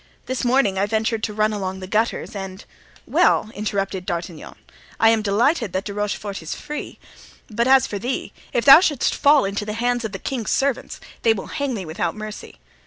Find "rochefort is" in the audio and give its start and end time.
5.93-6.55